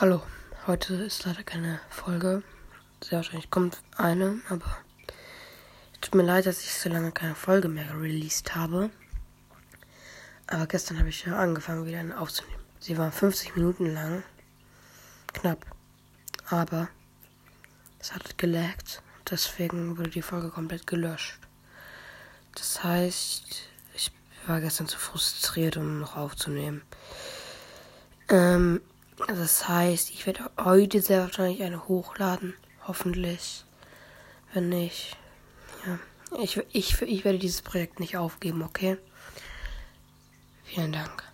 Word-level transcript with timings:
Hallo, 0.00 0.22
heute 0.68 0.94
ist 0.94 1.24
leider 1.24 1.42
keine 1.42 1.80
Folge. 1.90 2.44
Sehr 3.02 3.16
wahrscheinlich 3.16 3.50
kommt 3.50 3.82
eine, 3.96 4.40
aber 4.48 4.64
tut 6.00 6.14
mir 6.14 6.22
leid, 6.22 6.46
dass 6.46 6.62
ich 6.62 6.72
so 6.72 6.88
lange 6.88 7.10
keine 7.10 7.34
Folge 7.34 7.66
mehr 7.66 8.00
released 8.00 8.54
habe. 8.54 8.90
Aber 10.46 10.68
gestern 10.68 11.00
habe 11.00 11.08
ich 11.08 11.24
ja 11.24 11.36
angefangen, 11.36 11.84
wieder 11.84 11.98
eine 11.98 12.16
aufzunehmen. 12.16 12.62
Sie 12.78 12.96
war 12.96 13.10
50 13.10 13.56
Minuten 13.56 13.92
lang. 13.92 14.22
Knapp. 15.32 15.66
Aber 16.48 16.86
es 17.98 18.14
hat 18.14 18.38
gelaggt. 18.38 19.02
Deswegen 19.28 19.98
wurde 19.98 20.10
die 20.10 20.22
Folge 20.22 20.50
komplett 20.50 20.86
gelöscht. 20.86 21.40
Das 22.54 22.84
heißt, 22.84 23.68
ich 23.94 24.12
war 24.46 24.60
gestern 24.60 24.86
zu 24.86 24.96
frustriert, 24.96 25.76
um 25.76 25.98
noch 25.98 26.14
aufzunehmen. 26.16 26.82
Ähm, 28.28 28.80
das 29.34 29.68
heißt, 29.68 30.10
ich 30.10 30.26
werde 30.26 30.50
heute 30.58 31.00
sehr 31.02 31.20
wahrscheinlich 31.22 31.62
eine 31.62 31.86
hochladen. 31.86 32.54
Hoffentlich. 32.86 33.64
Wenn 34.54 34.70
nicht. 34.70 35.16
Ja. 35.86 35.98
Ich, 36.42 36.60
ich, 36.72 37.02
ich 37.02 37.24
werde 37.24 37.38
dieses 37.38 37.62
Projekt 37.62 38.00
nicht 38.00 38.16
aufgeben, 38.16 38.62
okay? 38.62 38.96
Vielen 40.64 40.92
Dank. 40.92 41.27